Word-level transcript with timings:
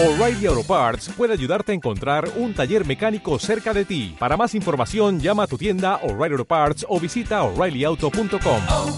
O'Reilly 0.00 0.46
Auto 0.46 0.62
Parts 0.62 1.08
puede 1.08 1.32
ayudarte 1.32 1.72
a 1.72 1.74
encontrar 1.74 2.28
un 2.36 2.54
taller 2.54 2.86
mecánico 2.86 3.36
cerca 3.40 3.74
de 3.74 3.84
ti. 3.84 4.14
Para 4.16 4.36
más 4.36 4.54
información, 4.54 5.18
llama 5.18 5.42
a 5.42 5.46
tu 5.48 5.58
tienda 5.58 5.96
O'Reilly 6.04 6.34
Auto 6.34 6.44
Parts 6.44 6.86
o 6.88 7.00
visita 7.00 7.42
oreillyauto.com. 7.42 8.62
oh, 8.68 8.96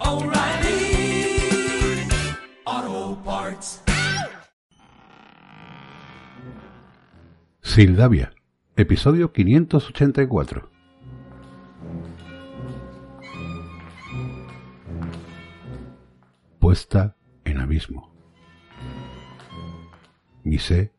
oh, 0.00 0.24
O'Reilly 0.24 1.38
Auto 2.64 3.22
Parts. 3.22 3.80
Sildavia, 7.62 8.32
episodio 8.74 9.32
584. 9.32 10.68
Puesta 16.58 17.14
en 17.44 17.60
abismo. 17.60 18.15
Misé 20.46 20.92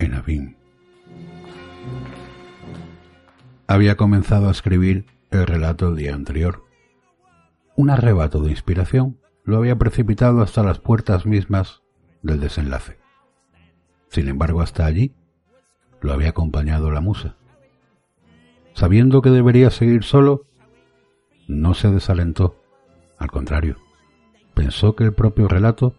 en 0.00 0.14
Abim. 0.14 0.56
Había 3.68 3.96
comenzado 3.96 4.48
a 4.48 4.50
escribir 4.50 5.06
el 5.30 5.46
relato 5.46 5.90
el 5.90 5.96
día 5.96 6.12
anterior. 6.12 6.64
Un 7.76 7.90
arrebato 7.90 8.42
de 8.42 8.50
inspiración 8.50 9.20
lo 9.44 9.58
había 9.58 9.78
precipitado 9.78 10.42
hasta 10.42 10.64
las 10.64 10.80
puertas 10.80 11.24
mismas 11.24 11.82
del 12.22 12.40
desenlace. 12.40 12.98
Sin 14.08 14.26
embargo, 14.26 14.60
hasta 14.60 14.86
allí 14.86 15.14
lo 16.00 16.12
había 16.12 16.30
acompañado 16.30 16.90
la 16.90 17.00
musa. 17.00 17.36
Sabiendo 18.74 19.22
que 19.22 19.30
debería 19.30 19.70
seguir 19.70 20.02
solo, 20.02 20.46
no 21.46 21.74
se 21.74 21.92
desalentó. 21.92 22.60
Al 23.18 23.30
contrario, 23.30 23.76
pensó 24.54 24.96
que 24.96 25.04
el 25.04 25.14
propio 25.14 25.46
relato, 25.46 25.94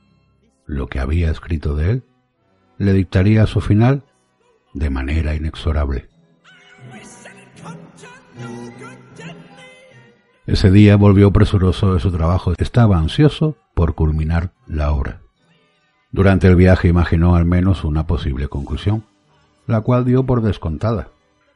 lo 0.65 0.87
que 0.87 0.99
había 0.99 1.31
escrito 1.31 1.73
de 1.77 1.91
él, 1.91 2.03
le 2.81 2.93
dictaría 2.93 3.45
su 3.45 3.61
final 3.61 4.03
de 4.73 4.89
manera 4.89 5.35
inexorable. 5.35 6.09
Ese 10.47 10.71
día 10.71 10.95
volvió 10.95 11.31
presuroso 11.31 11.93
de 11.93 11.99
su 11.99 12.11
trabajo. 12.11 12.53
Estaba 12.57 12.97
ansioso 12.97 13.55
por 13.75 13.93
culminar 13.93 14.53
la 14.65 14.91
obra. 14.91 15.21
Durante 16.11 16.47
el 16.47 16.55
viaje 16.55 16.87
imaginó 16.87 17.35
al 17.35 17.45
menos 17.45 17.83
una 17.83 18.07
posible 18.07 18.47
conclusión, 18.47 19.03
la 19.67 19.81
cual 19.81 20.03
dio 20.03 20.25
por 20.25 20.41
descontada 20.41 21.09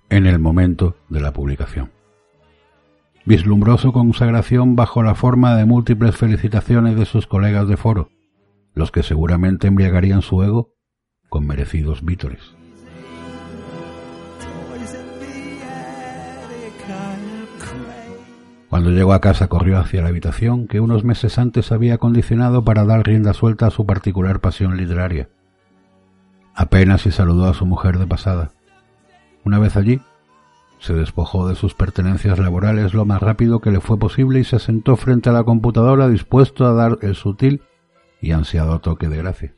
en 0.09 0.27
el 0.27 0.37
momento 0.37 0.95
de 1.09 1.21
la 1.21 1.33
publicación. 1.33 1.91
Vislumbró 3.25 3.79
su 3.79 3.91
consagración 3.91 4.75
bajo 4.75 5.01
la 5.01 5.15
forma 5.15 5.55
de 5.55 5.65
múltiples 5.65 6.15
felicitaciones 6.15 6.95
de 6.95 7.05
sus 7.05 7.25
colegas 7.25 7.67
de 7.67 7.77
foro, 7.77 8.09
los 8.75 8.91
que 8.91 9.01
seguramente 9.01 9.65
embriagarían 9.65 10.21
su 10.21 10.43
ego 10.43 10.74
con 11.35 11.47
merecidos 11.47 12.01
vítores. 12.05 12.39
Cuando 18.69 18.91
llegó 18.91 19.11
a 19.11 19.19
casa 19.19 19.49
corrió 19.49 19.77
hacia 19.79 20.01
la 20.01 20.07
habitación 20.07 20.69
que 20.69 20.79
unos 20.79 21.03
meses 21.03 21.37
antes 21.37 21.73
había 21.73 21.95
acondicionado 21.95 22.63
para 22.63 22.85
dar 22.85 23.05
rienda 23.05 23.33
suelta 23.33 23.67
a 23.67 23.71
su 23.71 23.85
particular 23.85 24.39
pasión 24.39 24.77
literaria. 24.77 25.27
Apenas 26.53 27.01
si 27.01 27.11
saludó 27.11 27.49
a 27.49 27.53
su 27.53 27.65
mujer 27.65 27.99
de 27.99 28.07
pasada. 28.07 28.51
Una 29.43 29.59
vez 29.59 29.75
allí, 29.75 29.99
se 30.79 30.93
despojó 30.93 31.49
de 31.49 31.55
sus 31.55 31.73
pertenencias 31.73 32.39
laborales 32.39 32.93
lo 32.93 33.03
más 33.03 33.21
rápido 33.21 33.59
que 33.59 33.71
le 33.71 33.81
fue 33.81 33.99
posible 33.99 34.39
y 34.39 34.45
se 34.45 34.59
sentó 34.59 34.95
frente 34.95 35.31
a 35.31 35.33
la 35.33 35.43
computadora 35.43 36.07
dispuesto 36.07 36.65
a 36.65 36.71
dar 36.71 36.97
el 37.01 37.13
sutil 37.13 37.61
y 38.21 38.31
ansiado 38.31 38.79
toque 38.79 39.09
de 39.09 39.17
gracia. 39.17 39.53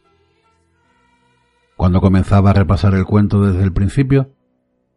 Cuando 1.77 2.01
comenzaba 2.01 2.49
a 2.49 2.53
repasar 2.53 2.95
el 2.95 3.05
cuento 3.05 3.39
desde 3.39 3.63
el 3.63 3.71
principio, 3.71 4.33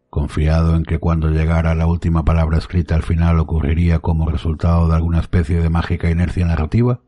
confiado 0.09 0.75
en 0.75 0.83
que 0.83 0.97
cuando 0.97 1.29
llegara 1.29 1.75
la 1.75 1.85
última 1.85 2.25
palabra 2.25 2.57
escrita 2.57 2.95
al 2.95 3.03
final 3.03 3.39
ocurriría 3.39 3.99
como 3.99 4.29
resultado 4.29 4.87
de 4.87 4.95
alguna 4.95 5.19
especie 5.19 5.61
de 5.61 5.69
mágica 5.69 6.09
inercia 6.09 6.43
narrativa, 6.47 7.01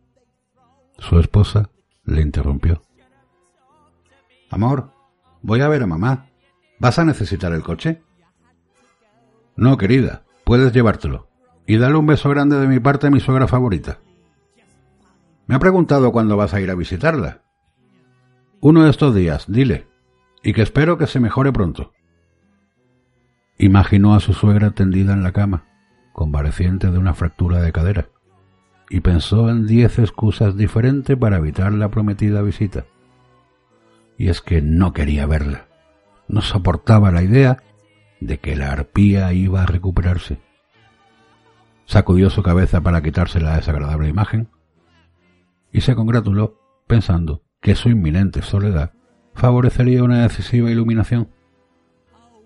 su 1.00 1.18
esposa 1.18 1.72
le 2.04 2.22
interrumpió. 2.22 2.84
Amor, 4.52 4.92
voy 5.42 5.62
a 5.62 5.68
ver 5.68 5.82
a 5.82 5.88
mamá. 5.88 6.28
¿Vas 6.80 7.00
a 7.00 7.06
necesitar 7.06 7.52
el 7.52 7.64
coche? 7.64 8.04
No, 9.56 9.78
querida, 9.78 10.24
puedes 10.44 10.72
llevártelo. 10.72 11.30
Y 11.66 11.78
dale 11.78 11.96
un 11.96 12.06
beso 12.06 12.30
grande 12.30 12.60
de 12.60 12.68
mi 12.68 12.80
parte 12.80 13.08
a 13.08 13.12
mi 13.12 13.20
suegra 13.20 13.48
favorita. 13.48 13.98
Me 15.48 15.56
ha 15.56 15.60
preguntado 15.60 16.12
cuándo 16.12 16.38
vas 16.38 16.54
a 16.54 16.62
ir 16.62 16.70
a 16.70 16.76
visitarla. 16.76 17.43
Uno 18.66 18.86
de 18.86 18.92
estos 18.92 19.14
días, 19.14 19.44
dile. 19.50 19.88
Y 20.42 20.54
que 20.54 20.62
espero 20.62 20.98
que 20.98 21.06
se 21.06 21.20
mejore 21.20 21.52
pronto. 21.52 21.92
Imaginó 23.58 24.16
a 24.16 24.22
su 24.22 24.32
suegra 24.32 24.72
tendida 24.72 25.12
en 25.12 25.22
la 25.22 25.34
cama, 25.34 25.66
convaleciente 26.14 26.90
de 26.90 26.98
una 26.98 27.14
fractura 27.14 27.60
de 27.60 27.74
cadera, 27.74 28.08
y 28.90 29.02
pensó 29.02 29.50
en 29.50 29.68
diez 29.68 30.00
excusas 30.00 30.56
diferentes 30.56 31.18
para 31.18 31.40
evitar 31.40 31.74
la 31.74 31.90
prometida 31.90 32.42
visita. 32.42 32.86
Y 34.18 34.30
es 34.30 34.40
que 34.40 34.62
no 34.62 34.94
quería 34.94 35.26
verla. 35.26 35.68
No 36.30 36.40
soportaba 36.42 37.12
la 37.12 37.22
idea 37.22 37.58
de 38.22 38.40
que 38.40 38.56
la 38.56 38.72
arpía 38.72 39.34
iba 39.34 39.64
a 39.64 39.66
recuperarse. 39.66 40.40
Sacudió 41.84 42.30
su 42.30 42.42
cabeza 42.44 42.80
para 42.80 43.04
quitarse 43.04 43.42
la 43.42 43.58
desagradable 43.58 44.08
imagen 44.08 44.48
y 45.74 45.82
se 45.82 45.96
congratuló 45.96 46.62
pensando 46.88 47.43
que 47.64 47.76
su 47.76 47.90
inminente 47.90 48.42
soledad 48.42 48.92
favorecería 49.34 50.04
una 50.04 50.22
decisiva 50.22 50.70
iluminación. 50.70 51.30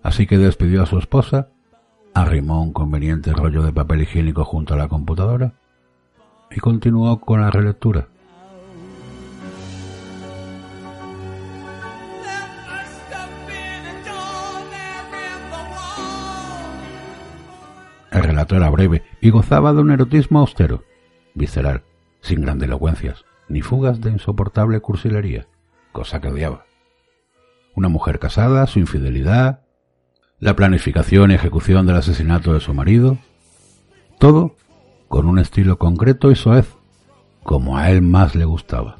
Así 0.02 0.28
que 0.28 0.38
despidió 0.38 0.84
a 0.84 0.86
su 0.86 0.96
esposa, 0.96 1.48
arrimó 2.14 2.62
un 2.62 2.72
conveniente 2.72 3.32
rollo 3.32 3.62
de 3.62 3.72
papel 3.72 4.02
higiénico 4.02 4.44
junto 4.44 4.74
a 4.74 4.76
la 4.76 4.88
computadora 4.88 5.54
y 6.52 6.60
continuó 6.60 7.20
con 7.20 7.40
la 7.40 7.50
relectura. 7.50 8.06
El 18.12 18.22
relato 18.22 18.56
era 18.56 18.70
breve 18.70 19.02
y 19.20 19.30
gozaba 19.30 19.72
de 19.72 19.80
un 19.80 19.90
erotismo 19.90 20.38
austero, 20.38 20.84
visceral, 21.34 21.82
sin 22.20 22.40
grandilocuencias, 22.40 23.24
ni 23.48 23.62
fugas 23.62 24.00
de 24.00 24.10
insoportable 24.10 24.80
cursilería, 24.80 25.46
cosa 25.92 26.20
que 26.20 26.28
odiaba. 26.28 26.64
Una 27.74 27.88
mujer 27.88 28.18
casada, 28.18 28.66
su 28.66 28.78
infidelidad, 28.78 29.62
la 30.40 30.54
planificación 30.54 31.30
y 31.30 31.34
ejecución 31.34 31.86
del 31.86 31.96
asesinato 31.96 32.52
de 32.52 32.60
su 32.60 32.74
marido, 32.74 33.18
todo 34.18 34.56
con 35.08 35.26
un 35.26 35.38
estilo 35.38 35.78
concreto 35.78 36.30
y 36.30 36.36
soez, 36.36 36.76
como 37.42 37.78
a 37.78 37.90
él 37.90 38.02
más 38.02 38.34
le 38.34 38.44
gustaba. 38.44 38.98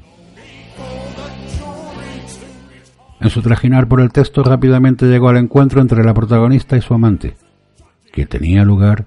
En 3.21 3.29
su 3.29 3.41
trajinar 3.41 3.87
por 3.87 3.99
el 3.99 4.11
texto 4.11 4.43
rápidamente 4.43 5.05
llegó 5.05 5.29
al 5.29 5.37
encuentro 5.37 5.81
entre 5.81 6.03
la 6.03 6.13
protagonista 6.13 6.77
y 6.77 6.81
su 6.81 6.93
amante, 6.93 7.35
que 8.13 8.25
tenía 8.25 8.63
lugar 8.63 9.05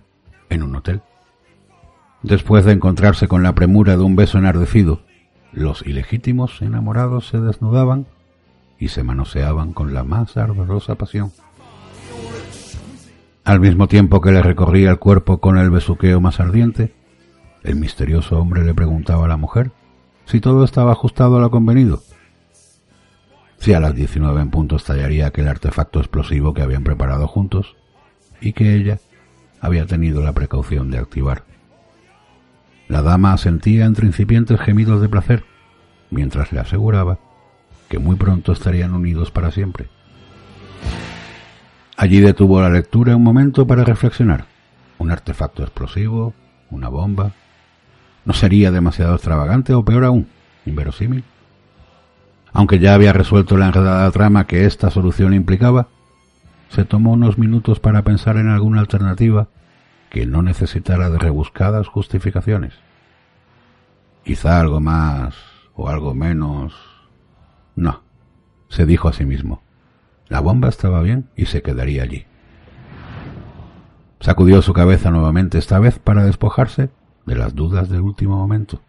en 0.51 0.63
un 0.63 0.77
hotel. 0.77 1.01
Después 2.23 2.65
de 2.65 2.73
encontrarse 2.73 3.27
con 3.27 3.43
la 3.43 3.55
premura 3.55 3.97
de 3.97 4.03
un 4.03 4.15
beso 4.15 4.39
enardecido, 4.39 5.01
los 5.53 5.87
ilegítimos 5.87 6.63
enamorados 6.63 7.29
se 7.29 7.39
desnudaban 7.39 8.07
y 8.79 8.89
se 8.89 9.03
manoseaban 9.03 9.73
con 9.73 9.95
la 9.95 10.03
más 10.03 10.37
ardorosa 10.37 10.97
pasión. 10.97 11.33
Al 13.45 13.61
mismo 13.61 13.89
tiempo 13.89 14.21
que 14.21 14.33
le 14.33 14.43
recorría 14.43 14.91
el 14.91 14.99
cuerpo 14.99 15.39
con 15.39 15.59
el 15.59 15.71
besuqueo 15.71 16.21
más 16.21 16.41
ardiente, 16.41 16.95
el 17.63 17.77
misterioso 17.77 18.39
hombre 18.39 18.65
le 18.65 18.75
preguntaba 18.75 19.27
a 19.27 19.29
la 19.29 19.37
mujer 19.37 19.73
si 20.25 20.41
todo 20.41 20.65
estaba 20.65 20.93
ajustado 20.93 21.37
a 21.37 21.41
lo 21.41 21.51
convenido. 21.51 22.03
Si 23.59 23.75
a 23.75 23.81
las 23.81 23.95
19 23.95 24.41
en 24.41 24.51
punto 24.51 24.77
estallaría 24.77 25.27
aquel 25.27 25.49
artefacto 25.49 26.01
explosivo 26.01 26.55
que 26.55 26.63
habían 26.63 26.83
preparado 26.83 27.29
juntos 27.29 27.77
y 28.41 28.53
que 28.53 28.75
ella 28.75 28.99
había 29.61 29.87
tenido 29.87 30.23
la 30.23 30.33
precaución 30.33 30.91
de 30.91 30.99
activar. 30.99 31.45
La 32.93 33.01
dama 33.01 33.33
asentía 33.33 33.87
entre 33.87 34.07
incipientes 34.07 34.61
gemidos 34.61 35.01
de 35.01 35.09
placer, 35.09 35.45
mientras 36.11 36.53
le 36.53 36.61
aseguraba 36.61 37.19
que 37.89 37.99
muy 37.99 38.17
pronto 38.17 38.53
estarían 38.53 38.93
unidos 38.93 39.31
para 39.31 39.51
siempre. 39.51 39.89
Allí 41.97 42.21
detuvo 42.21 42.61
la 42.61 42.69
lectura 42.69 43.17
un 43.17 43.23
momento 43.23 43.67
para 43.67 43.83
reflexionar. 43.83 44.45
Un 44.99 45.11
artefacto 45.11 45.63
explosivo, 45.63 46.35
una 46.69 46.91
bomba. 46.91 47.33
¿No 48.27 48.35
sería 48.35 48.71
demasiado 48.71 49.15
extravagante 49.15 49.73
o 49.73 49.83
peor 49.83 50.05
aún, 50.05 50.27
inverosímil? 50.67 51.25
Aunque 52.53 52.79
ya 52.79 52.93
había 52.93 53.15
resuelto 53.15 53.57
la 53.57 53.69
enredada 53.69 54.11
trama 54.11 54.47
que 54.47 54.67
esta 54.67 54.91
solución 54.91 55.33
implicaba, 55.33 55.89
se 56.69 56.85
tomó 56.85 57.13
unos 57.13 57.39
minutos 57.39 57.81
para 57.81 58.03
pensar 58.03 58.37
en 58.37 58.51
alguna 58.51 58.81
alternativa 58.81 59.49
que 60.13 60.27
no 60.27 60.43
necesitara 60.43 61.09
de 61.09 61.19
rebuscadas 61.19 61.89
justificaciones. 61.89 62.75
Quizá 64.25 64.61
algo 64.61 64.79
más 64.79 65.35
o 65.75 65.89
algo 65.89 66.13
menos. 66.13 66.75
No, 67.77 68.03
se 68.69 68.85
dijo 68.85 69.09
a 69.09 69.15
sí 69.15 69.25
mismo. 69.25 69.63
La 70.29 70.41
bomba 70.41 70.69
estaba 70.69 71.01
bien 71.01 71.31
y 71.35 71.47
se 71.47 71.63
quedaría 71.63 72.03
allí. 72.03 72.27
Sacudió 74.21 74.61
su 74.61 74.75
cabeza 74.75 75.11
nuevamente 75.11 75.57
esta 75.57 75.79
vez 75.79 75.99
para 75.99 76.25
despojarse 76.25 76.91
de 77.25 77.35
las 77.35 77.55
dudas 77.55 77.89
del 77.89 78.03
último 78.03 78.37
momento 78.37 78.83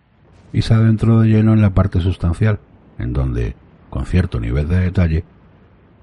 y 0.51 0.63
se 0.63 0.73
adentró 0.73 1.21
de 1.21 1.29
lleno 1.29 1.53
en 1.53 1.61
la 1.61 1.73
parte 1.73 2.01
sustancial, 2.01 2.59
en 2.99 3.13
donde, 3.13 3.55
con 3.89 4.05
cierto 4.05 4.41
nivel 4.41 4.67
de 4.67 4.81
detalle, 4.81 5.23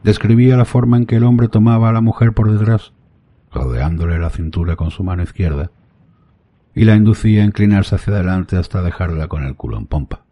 describía 0.02 0.56
la 0.56 0.64
forma 0.64 0.96
en 0.96 1.04
que 1.04 1.16
el 1.16 1.24
hombre 1.24 1.48
tomaba 1.48 1.90
a 1.90 1.92
la 1.92 2.00
mujer 2.00 2.32
por 2.32 2.50
detrás, 2.50 2.94
rodeándole 3.52 4.18
la 4.18 4.30
cintura 4.30 4.76
con 4.76 4.90
su 4.90 5.02
mano 5.04 5.22
izquierda, 5.22 5.70
y 6.74 6.84
la 6.84 6.94
inducía 6.94 7.42
a 7.42 7.46
inclinarse 7.46 7.96
hacia 7.96 8.14
adelante 8.14 8.56
hasta 8.56 8.82
dejarla 8.82 9.28
con 9.28 9.44
el 9.44 9.56
culo 9.56 9.76
en 9.78 9.86
pompa. 9.86 10.24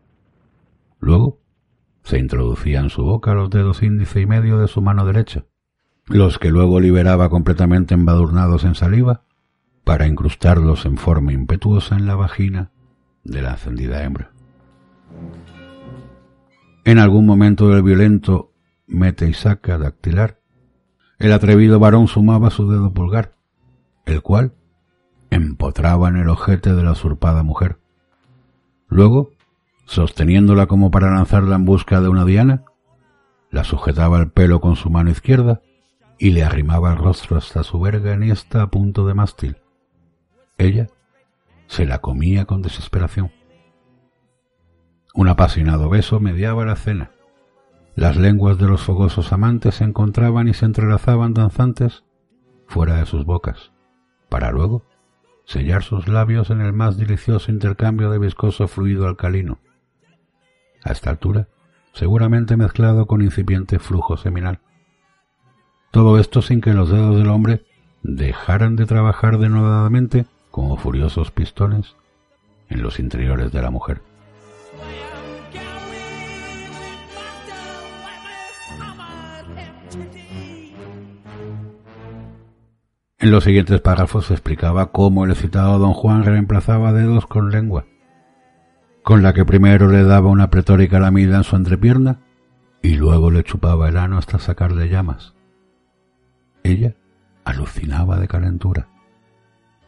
Luego 1.01 1.41
se 2.03 2.19
introducía 2.19 2.81
en 2.81 2.91
su 2.91 3.03
boca 3.03 3.35
los 3.35 3.51
dedos 3.51 3.83
índice 3.83 4.21
y 4.21 4.27
medio 4.27 4.59
de 4.59 4.69
su 4.69 4.81
mano 4.81 5.05
derecha, 5.05 5.45
los 6.07 6.39
que 6.39 6.51
luego 6.51 6.81
liberaba 6.81 7.29
completamente 7.29 7.95
embadurnados 7.95 8.65
en 8.65 8.75
saliva, 8.75 9.25
para 9.85 10.07
incrustarlos 10.07 10.85
en 10.85 10.99
forma 10.99 11.33
impetuosa 11.33 11.97
en 11.97 12.07
la 12.07 12.15
vagina 12.15 12.73
de 13.25 13.43
la 13.43 13.53
encendida 13.53 14.05
hembra. 14.05 14.33
En 16.85 16.99
algún 16.99 17.27
momento 17.27 17.69
del 17.69 17.83
violento 17.83 18.53
mete 18.87 19.29
y 19.29 19.35
saca 19.35 19.79
dactilar, 19.79 20.38
el 21.19 21.33
atrevido 21.33 21.81
varón 21.81 22.07
sumaba 22.07 22.51
su 22.51 22.71
dedo 22.71 22.93
pulgar, 22.93 23.35
el 24.07 24.23
cual 24.23 24.53
empotraba 25.31 26.09
en 26.09 26.17
el 26.17 26.29
ojete 26.29 26.75
de 26.75 26.83
la 26.83 26.93
usurpada 26.93 27.43
mujer. 27.43 27.79
Luego, 28.89 29.31
sosteniéndola 29.87 30.67
como 30.67 30.91
para 30.91 31.11
lanzarla 31.11 31.57
en 31.57 31.65
busca 31.65 32.01
de 32.01 32.09
una 32.09 32.25
diana, 32.25 32.65
la 33.51 33.65
sujetaba 33.65 34.19
el 34.19 34.31
pelo 34.31 34.61
con 34.61 34.77
su 34.77 34.91
mano 34.91 35.11
izquierda 35.11 35.63
y 36.19 36.31
le 36.31 36.45
arrimaba 36.45 36.93
el 36.93 36.99
rostro 36.99 37.37
hasta 37.37 37.63
su 37.63 37.81
verga 37.81 38.15
esta 38.27 38.63
a 38.63 38.71
punto 38.71 39.07
de 39.07 39.15
mástil. 39.15 39.57
Ella 40.57 40.89
se 41.67 41.85
la 41.85 41.99
comía 41.99 42.45
con 42.45 42.63
desesperación. 42.63 43.31
Un 45.15 45.29
apasionado 45.29 45.89
beso 45.89 46.21
mediaba 46.21 46.65
la 46.65 46.77
cena. 46.77 47.11
Las 47.99 48.17
lenguas 48.17 48.59
de 48.59 48.69
los 48.69 48.83
fogosos 48.83 49.33
amantes 49.33 49.75
se 49.75 49.83
encontraban 49.83 50.47
y 50.47 50.55
se 50.55 50.65
entrelazaban 50.65 51.35
danzantes 51.35 52.05
fuera 52.69 52.95
de 52.95 53.07
sus 53.07 53.25
bocas, 53.25 53.73
para 54.29 54.53
luego 54.53 54.85
sellar 55.45 55.83
sus 55.83 56.07
labios 56.07 56.51
en 56.51 56.61
el 56.61 56.73
más 56.73 56.97
delicioso 56.97 57.51
intercambio 57.51 58.09
de 58.13 58.21
viscoso 58.21 58.69
fluido 58.69 59.09
alcalino. 59.09 59.59
A 60.85 60.93
esta 60.93 61.11
altura, 61.11 61.49
seguramente 61.93 62.57
mezclado 62.57 63.07
con 63.07 63.21
incipiente 63.21 63.81
flujo 63.81 64.17
seminal. 64.17 64.61
Todo 65.91 66.21
esto 66.21 66.41
sin 66.41 66.61
que 66.61 66.75
los 66.75 66.91
dedos 66.91 67.17
del 67.17 67.31
hombre 67.31 67.65
dejaran 68.05 68.77
de 68.77 68.87
trabajar 68.87 69.39
denodadamente 69.39 70.25
como 70.53 70.77
furiosos 70.77 71.33
pistones 71.33 71.97
en 72.69 72.81
los 72.81 73.01
interiores 73.01 73.51
de 73.51 73.61
la 73.61 73.73
mujer. 73.73 74.08
En 83.21 83.33
los 83.33 83.43
siguientes 83.43 83.81
párrafos 83.81 84.27
se 84.27 84.35
explicaba 84.35 84.93
cómo 84.93 85.25
el 85.25 85.33
excitado 85.33 85.77
don 85.81 85.93
Juan 85.93 86.23
reemplazaba 86.23 86.93
dedos 86.93 87.27
con 87.27 87.51
lengua, 87.51 87.85
con 89.03 89.25
la 89.25 89.33
que 89.33 89.45
primero 89.45 89.89
le 89.89 90.05
daba 90.05 90.29
una 90.29 90.51
pretórica 90.51 91.01
lamida 91.01 91.39
en 91.39 91.43
su 91.43 91.57
entrepierna 91.57 92.21
y 92.81 92.95
luego 92.95 93.33
le 93.33 93.43
chupaba 93.43 93.89
el 93.89 93.97
ano 93.97 94.19
hasta 94.19 94.39
sacarle 94.39 94.89
llamas. 94.89 95.35
Ella 96.63 96.95
alucinaba 97.45 98.21
de 98.21 98.29
calentura. 98.29 98.87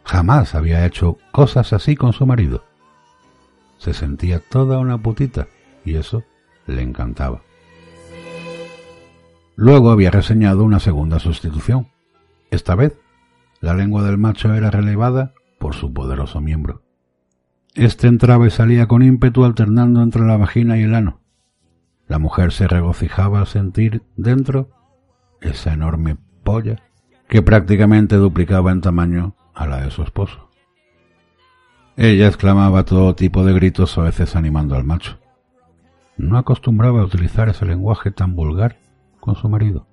Jamás 0.03 0.57
había 0.57 0.85
hecho 0.85 1.19
cosas 1.31 1.73
así 1.73 1.95
con 1.95 2.13
su 2.13 2.27
marido. 2.27 2.65
Se 3.79 3.95
sentía 3.95 4.41
toda 4.41 4.81
una 4.81 4.99
putita 4.99 5.47
y 5.85 5.95
eso 5.95 6.25
le 6.67 6.83
encantaba. 6.83 7.43
Luego 9.55 9.93
había 9.93 10.11
reseñado 10.11 10.65
una 10.65 10.81
segunda 10.81 11.21
sustitución. 11.21 11.87
Esta 12.51 12.75
vez 12.75 12.99
la 13.61 13.75
lengua 13.75 14.03
del 14.03 14.19
macho 14.19 14.55
era 14.55 14.71
relevada 14.71 15.35
por 15.59 15.75
su 15.75 15.93
poderoso 15.93 16.41
miembro. 16.41 16.83
Este 17.75 18.09
entraba 18.09 18.47
y 18.47 18.51
salía 18.51 18.89
con 18.89 19.03
ímpetu 19.03 19.45
alternando 19.45 20.03
entre 20.03 20.23
la 20.23 20.37
vagina 20.37 20.79
y 20.79 20.83
el 20.83 20.95
ano. 20.95 21.21
La 22.09 22.19
mujer 22.19 22.53
se 22.53 22.67
regocijaba 22.67 23.39
al 23.39 23.47
sentir 23.47 24.03
dentro 24.17 24.71
esa 25.41 25.73
enorme 25.73 26.17
polla 26.43 26.83
que 27.29 27.43
prácticamente 27.43 28.17
duplicaba 28.17 28.73
en 28.73 28.81
tamaño 28.81 29.37
a 29.55 29.67
la 29.67 29.83
de 29.83 29.91
su 29.91 30.03
esposo. 30.03 30.51
Ella 31.97 32.27
exclamaba 32.27 32.85
todo 32.85 33.15
tipo 33.15 33.45
de 33.45 33.53
gritos 33.53 33.97
a 33.99 34.03
veces 34.03 34.35
animando 34.35 34.75
al 34.75 34.85
macho. 34.85 35.19
No 36.17 36.39
acostumbraba 36.39 37.01
a 37.01 37.05
utilizar 37.05 37.49
ese 37.49 37.67
lenguaje 37.67 38.11
tan 38.11 38.35
vulgar 38.35 38.79
con 39.21 39.37
su 39.37 39.49
marido. 39.49 39.87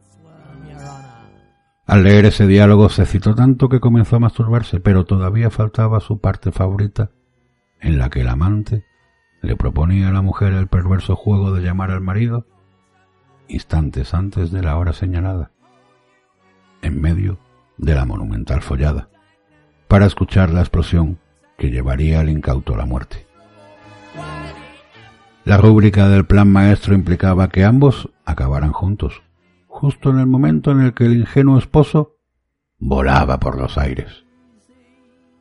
Al 1.88 2.04
leer 2.04 2.26
ese 2.26 2.48
diálogo 2.48 2.90
se 2.90 3.04
excitó 3.04 3.34
tanto 3.34 3.70
que 3.70 3.80
comenzó 3.80 4.18
a 4.18 4.20
masturbarse, 4.20 4.82
pero 4.82 5.06
todavía 5.06 5.50
faltaba 5.50 6.02
su 6.02 6.20
parte 6.20 6.52
favorita, 6.52 7.12
en 7.80 7.98
la 7.98 8.10
que 8.10 8.22
el 8.22 8.28
amante 8.28 8.84
le 9.42 9.56
proponía 9.56 10.10
a 10.10 10.12
la 10.12 10.22
mujer 10.22 10.52
el 10.52 10.68
perverso 10.68 11.16
juego 11.16 11.54
de 11.54 11.62
llamar 11.62 11.92
al 11.92 12.02
marido 12.02 12.46
instantes 13.48 14.14
antes 14.14 14.52
de 14.52 14.62
la 14.62 14.76
hora 14.76 14.92
señalada, 14.92 15.52
en 16.82 17.00
medio 17.00 17.40
de 17.78 17.96
la 17.96 18.04
monumental 18.04 18.62
follada, 18.62 19.08
para 19.88 20.06
escuchar 20.06 20.50
la 20.50 20.60
explosión 20.60 21.20
que 21.58 21.72
llevaría 21.72 22.20
al 22.20 22.30
incauto 22.30 22.74
a 22.74 22.78
la 22.78 22.86
muerte. 22.86 23.26
La 25.46 25.56
rúbrica 25.56 26.10
del 26.10 26.26
plan 26.26 26.52
maestro 26.52 26.94
implicaba 26.94 27.48
que 27.48 27.64
ambos 27.64 28.10
acabaran 28.26 28.74
juntos, 28.74 29.24
justo 29.78 30.10
en 30.10 30.18
el 30.18 30.26
momento 30.26 30.72
en 30.72 30.82
el 30.82 30.96
que 30.96 31.06
el 31.06 31.16
ingenuo 31.16 31.60
esposo 31.60 32.16
volaba 32.80 33.40
por 33.40 33.60
los 33.60 33.78
aires. 33.78 34.26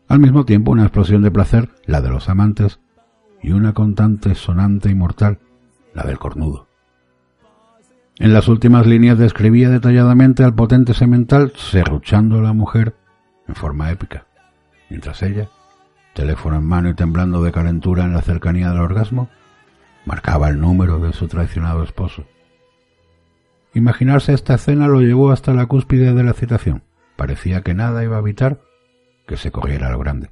Al 0.09 0.19
mismo 0.19 0.45
tiempo 0.45 0.73
una 0.73 0.83
explosión 0.83 1.23
de 1.23 1.31
placer, 1.31 1.71
la 1.87 2.03
de 2.03 2.11
los 2.11 2.29
amantes, 2.29 2.79
y 3.43 3.53
una 3.53 3.73
contante, 3.73 4.35
sonante 4.35 4.91
y 4.91 4.95
mortal, 4.95 5.39
la 5.95 6.03
del 6.03 6.19
cornudo. 6.19 6.69
En 8.19 8.35
las 8.35 8.49
últimas 8.49 8.87
líneas 8.87 9.17
describía 9.17 9.71
detalladamente 9.71 10.45
al 10.45 10.55
potente 10.55 10.93
semental 10.93 11.55
serruchando 11.57 12.39
a 12.39 12.43
la 12.43 12.53
mujer 12.53 12.95
en 13.49 13.55
forma 13.55 13.91
épica, 13.91 14.27
mientras 14.91 15.23
ella, 15.23 15.49
teléfono 16.15 16.57
en 16.57 16.65
mano 16.65 16.91
y 16.91 16.95
temblando 16.95 17.43
de 17.43 17.53
calentura 17.53 18.05
en 18.05 18.13
la 18.13 18.21
cercanía 18.21 18.69
del 18.69 18.81
orgasmo, 18.81 19.31
marcaba 20.05 20.51
el 20.51 20.61
número 20.61 20.99
de 20.99 21.15
su 21.15 21.27
traicionado 21.27 21.83
esposo. 21.83 22.27
Imaginarse 23.77 24.33
esta 24.33 24.55
escena 24.55 24.89
lo 24.89 25.03
llevó 25.03 25.33
hasta 25.33 25.53
la 25.53 25.67
cúspide 25.67 26.15
de 26.15 26.23
la 26.23 26.31
excitación. 26.31 26.83
Parecía 27.15 27.61
que 27.61 27.75
nada 27.75 28.03
iba 28.03 28.17
a 28.17 28.21
evitar 28.21 28.63
que 29.29 29.37
se 29.37 29.51
corriera 29.51 29.91
lo 29.91 29.99
grande. 29.99 30.31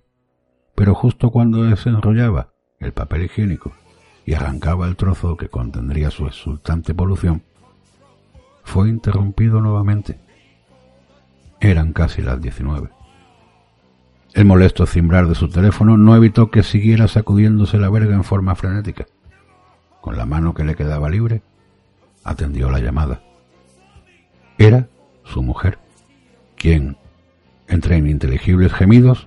Pero 0.74 0.94
justo 0.94 1.30
cuando 1.30 1.62
desenrollaba 1.62 2.54
el 2.80 2.94
papel 2.94 3.24
higiénico 3.24 3.72
y 4.24 4.32
arrancaba 4.32 4.86
el 4.86 4.96
trozo 4.96 5.36
que 5.36 5.50
contendría 5.50 6.10
su 6.10 6.26
exultante 6.26 6.94
polución, 6.94 7.42
fue 8.62 8.88
interrumpido 8.88 9.60
nuevamente. 9.60 10.18
Eran 11.60 11.92
casi 11.92 12.22
las 12.22 12.40
diecinueve. 12.40 12.88
El 14.32 14.46
molesto 14.46 14.86
cimbrar 14.86 15.28
de 15.28 15.34
su 15.34 15.50
teléfono 15.50 15.98
no 15.98 16.16
evitó 16.16 16.50
que 16.50 16.62
siguiera 16.62 17.08
sacudiéndose 17.08 17.76
la 17.76 17.90
verga 17.90 18.14
en 18.14 18.24
forma 18.24 18.54
frenética. 18.54 19.04
Con 20.00 20.16
la 20.16 20.24
mano 20.24 20.54
que 20.54 20.64
le 20.64 20.76
quedaba 20.76 21.10
libre, 21.10 21.42
atendió 22.24 22.70
la 22.70 22.80
llamada. 22.80 23.20
Era 24.58 24.88
su 25.24 25.42
mujer, 25.42 25.78
quien, 26.56 26.96
entre 27.68 27.98
ininteligibles 27.98 28.72
gemidos, 28.72 29.26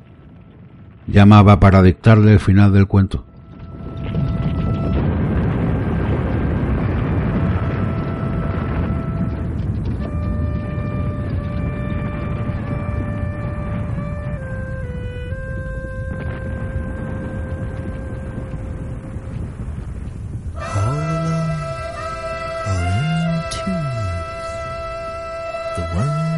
llamaba 1.08 1.60
para 1.60 1.82
dictarle 1.84 2.34
el 2.34 2.40
final 2.40 2.74
del 2.74 2.88
cuento. 2.88 3.27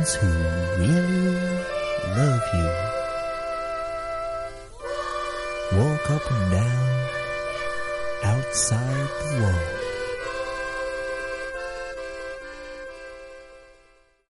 ones 0.09 0.15
who 0.15 0.27
really 0.81 1.35
love 2.17 2.43
you. 2.53 2.69
Walk 5.77 6.09
up 6.11 6.31
and 6.31 6.51
down 6.51 7.09
outside 8.23 9.09
the 9.21 9.41
wall. 9.41 9.88